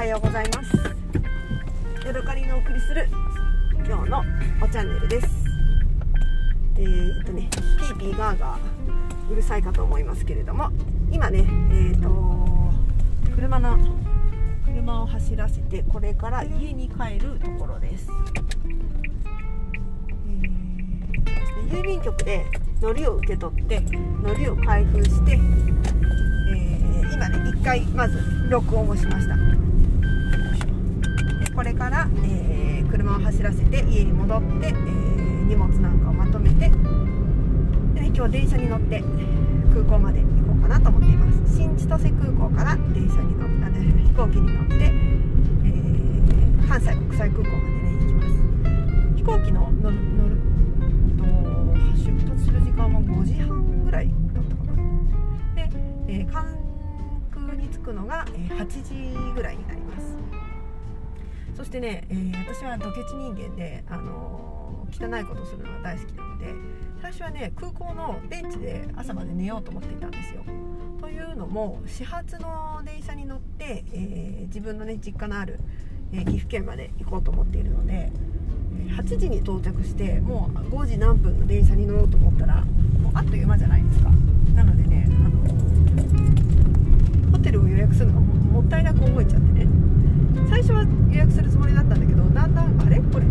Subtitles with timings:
[0.00, 0.78] はようございます。
[2.06, 3.06] ヤドカリのお送りする
[3.86, 4.24] 今日の
[4.62, 5.28] おチャンネルです。
[6.78, 10.70] えー、っとねピーピーガーガーうるさいかと思いますけれども
[11.12, 12.08] 今ねえー、っと
[13.34, 13.76] 車の
[14.64, 18.08] 車を走らせてこれから家に帰るところです、
[20.26, 22.46] えー、郵便局で
[22.80, 23.80] のりを受け取って
[24.22, 29.36] のりを開封して今ね1回まず録音をしました
[31.40, 36.70] でこれから、えー、車を走らせて家に戻って、えー、荷物なんかをまとめて
[37.94, 39.02] で、今日電車に乗って
[39.72, 41.56] 空港まで行こうかなと思っています。
[41.56, 43.50] 新千歳空港から電車に乗って
[44.10, 48.28] 飛行機に乗って、えー、関西国際空港までね行きます。
[49.16, 50.36] 飛行機の乗る乗る
[51.16, 51.24] と
[51.96, 54.76] 出発する時間は5時半ぐらいだったかな。
[55.54, 55.70] で、
[56.08, 56.46] えー、関
[57.32, 60.09] 空に着くのが8時ぐらいになります。
[61.60, 66.54] そしてね、えー、私はドケチ人間で、あのー、汚いことするのが大好きなので
[67.02, 70.42] 最初はね空港のベンチで朝まで寝ようと思っていたんですよ。
[71.02, 75.60] というのも始発の電車に乗って、えー、自分のね実家のある、
[76.14, 78.10] え岐阜県まで行こうと思っているので
[78.96, 82.64] 8時に到着してもう5時何分の電車に乗ろうと思ったら
[83.02, 84.08] もうあっという間じゃないですか。
[84.54, 85.46] なのでねあの
[87.32, 89.59] ホテルを予約するのがもったいなく思えちゃってね。
[90.50, 93.00] 最初は予約するつもりだったんだけどだんだんあれ？
[93.12, 93.26] これ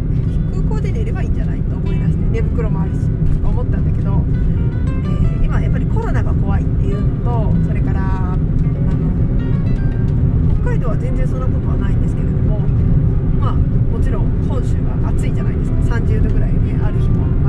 [0.52, 3.02] 空港で寝ればいいんじゃないと思い出して寝袋もあるし
[3.42, 8.40] と思ったんだけど、えー、今やっぱりコロナが怖いっていうのとそれからあの
[10.64, 12.60] 北海道は全然そんなことはないんですけれども
[13.40, 15.96] まあもちろん本州は暑いじゃないですか。
[15.98, 17.26] 30度ぐらいねある日も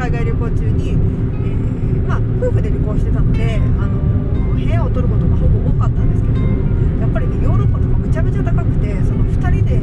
[0.00, 6.40] 海外旅行中に、えー、まあ、夫婦で旅行してたので、あの部屋を取ることがほぼ多かったんですけど
[7.04, 9.76] やっぱりねヨーロッパとかむちゃむちゃ高くてその2人で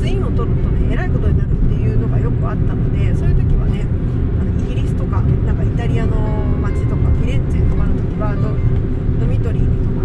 [0.00, 3.84] ツインを取るとねえらいことになるっていうのがよくあったのでそういう時はね
[4.40, 6.16] あのイギリスとかなんかイタリアの
[6.64, 8.48] 街とかフィレンツェとかの時はド
[9.28, 10.03] ミトリーに泊ま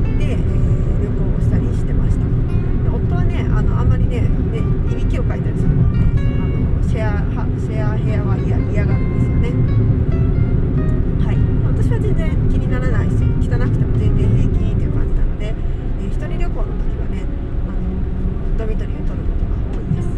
[19.04, 20.10] 取ることが多いです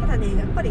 [0.00, 0.70] ただねやっぱり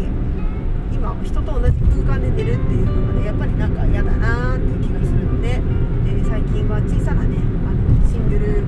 [0.92, 5.60] 今人と同じ空間で寝るっていうのがねやっぱりなんか嫌だなーっていう気がするので、
[6.06, 8.64] え、最近は小さなねあのシングル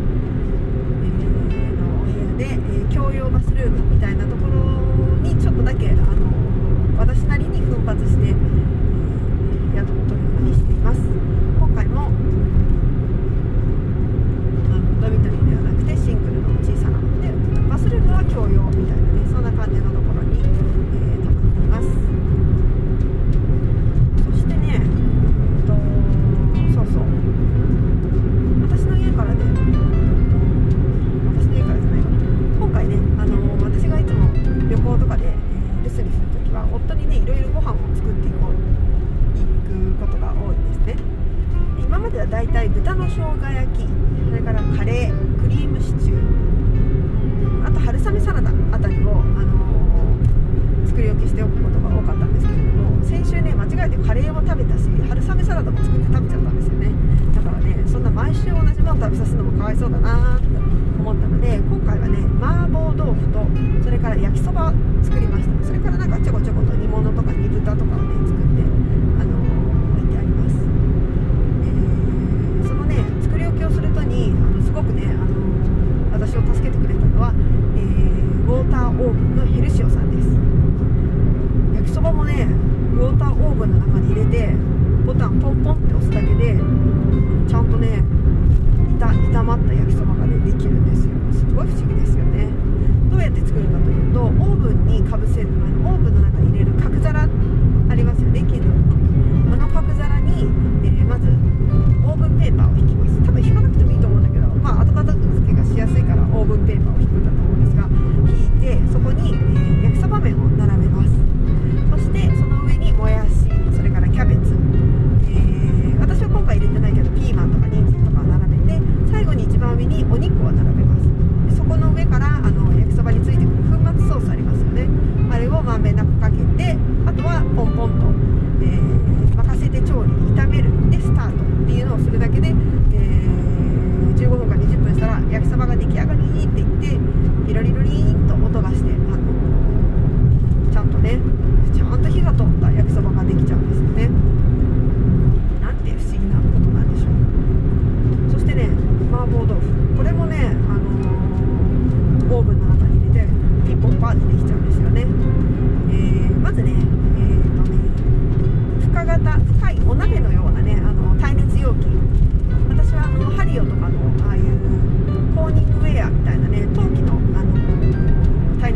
[1.51, 4.65] えー、のお部屋で、えー、共用バスルームみたいなところ
[5.23, 6.05] にちょっとだけあの
[6.99, 8.35] 私なりに奮発して、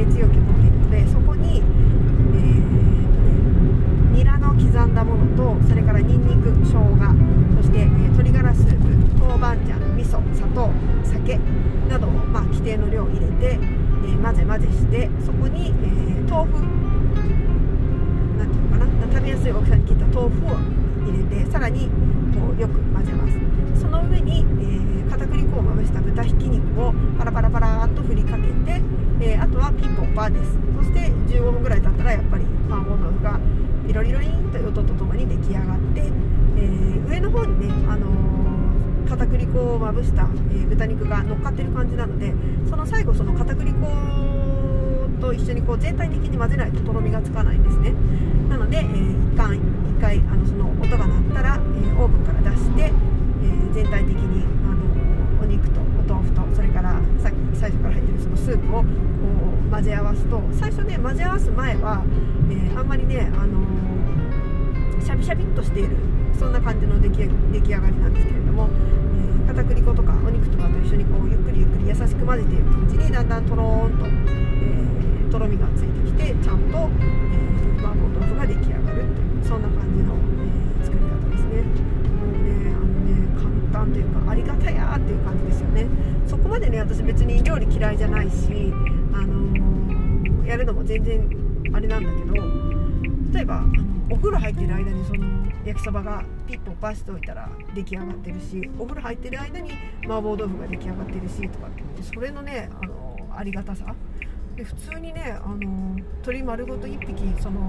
[0.04, 6.96] 熱容器を持っているのでそこに、えー、ニラの刻んだものとそれからニンニク生姜
[7.56, 10.70] そして、え、鶏ガラスープ豆板醤味噌砂糖
[11.04, 11.38] 酒
[11.88, 16.60] などを、まあ、規定の量入れて、えー、混ぜ混ぜしてそこに、えー、豆腐
[18.36, 20.50] なんていうのかな食べやすい大きさに切った豆腐を
[21.04, 21.88] 入れてさらに
[22.34, 23.54] こうよく混ぜます。
[23.80, 28.80] その上に、えー、片栗粉をまぶした豚ひき肉をパラパラパラっと振りかけて、
[29.24, 30.52] えー、あとはピンポンパーです。
[30.76, 33.40] そして15分ぐらい経ったらやっぱり麻婆豆腐が
[33.86, 42.34] ピロリロリンという音とともに出来上がって、えー、上の方にね、あのー、片栗粉をまぶした、え豚肉が乗っかってる感じなので
[42.68, 43.88] その最後その片栗粉
[45.20, 47.94] と一緒にこう全体的に混ぜないととろみがつかないんですね。
[48.50, 49.60] なので、えー、一回一
[50.00, 52.92] 回あのその音が鳴ったら、えー、オーブンから出して、え、
[53.72, 54.44] 全体的に
[56.74, 58.86] からさっき最初から入ってるそのスープをこ
[59.68, 62.02] う混ぜ合わすと最初ね混ぜ合わす前は、
[62.50, 63.62] えー、あんまりね、あの
[65.00, 65.96] シャビシャビっとしている
[66.36, 68.68] そんな感じの出来出来上がりなんですけれども、
[69.46, 77.14] え片栗粉とかお肉とかと一緒にこうゆっくりゆっくり優しく混ぜているうちにだんだんとろーんと、えとろみがついてきてちゃんと、え
[77.78, 80.02] 麻婆豆腐が出来上がるというそんな感じ
[83.84, 85.86] ね簡単というかありがたやっていう感じですよね。
[86.26, 88.72] そこまでね私別に料理嫌いじゃないし、
[89.12, 91.28] あのー、やるのも全然
[91.72, 92.34] あれなんだけど
[93.32, 95.26] 例えばあのお風呂入ってる間にその
[95.64, 99.70] 焼きそばがピッとパしておいたら出来上がってるしお風呂入ってる間に
[100.04, 103.94] 麻婆豆腐が出来上がってるしとかってそれのねあのありがたさ。
[104.56, 107.68] で普通にねあの鶏丸ごと1匹その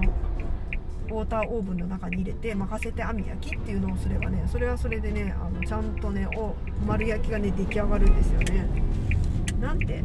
[1.08, 6.54] ウォーターオーブンの中に入れて任せて網焼きっていうのをすればねそれはそれでねあのちゃんとねお
[6.86, 8.68] 丸焼きがね出来上がるんですよね。
[9.60, 10.02] なんて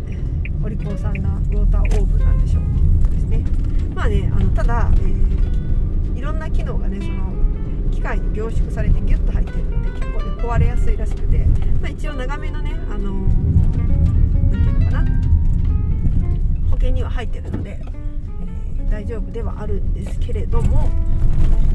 [0.64, 3.44] お利口さんなウォーターオーブンなんでしょうっていうことですね。
[3.96, 7.32] まあねあのただ、えー、いろんな機能がねその
[7.92, 11.40] 機械に凝縮されてギュッと入ってるので結構ね壊れやすいらしくて、
[11.82, 15.06] まあ、一応長めのねあの何、ー、ていうのかな。
[16.70, 17.80] 保険には入ってるので、
[18.92, 20.82] 大丈夫ではあるんですけれども。
[20.82, 21.71] ね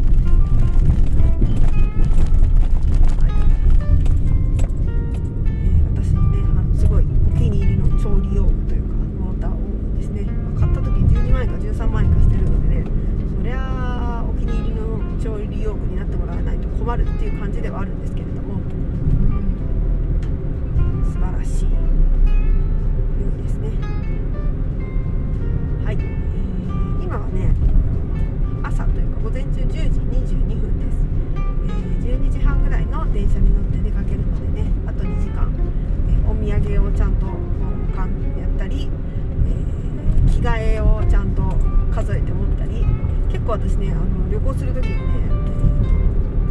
[41.97, 42.85] 数えて持ったり
[43.33, 45.01] 結構私ねあの旅行する時にね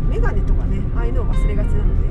[0.09, 2.09] メガネとかねああいうのを忘れがちなので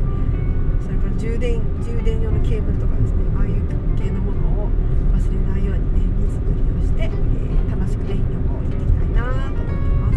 [0.86, 3.58] それから充電充電用のケーブルとかですねああいう
[3.98, 4.70] 系のものを
[5.10, 10.14] 忘れないようにね荷造りをして、えー、楽しくね旅行行っていきたいなと思ってま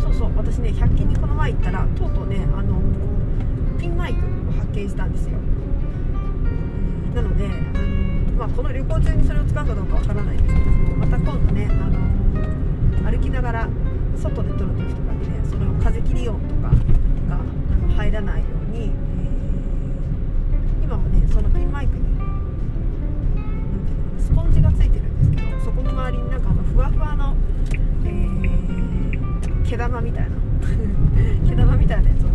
[0.00, 0.02] す。
[0.02, 2.80] そうそう私ね100均にこの前行ったらとうとうねあの
[3.78, 5.36] ピンマイクを発見したんですよ、
[7.04, 8.13] えー、なのであの
[8.44, 13.70] まあ、この旅行中にそれを使うかどうかわからないですけどもまた今度ね、あの歩きながら
[14.20, 22.04] 外で撮る時とかにねその風切り音とかがあの入らないように、えー、今はねそのピンマイクに
[24.20, 27.34] スポンジがついてるんですけどそこの周りになんかあのふわふわの、
[28.04, 30.36] えー、毛玉みたいな
[31.48, 32.33] 毛玉みたいなやつを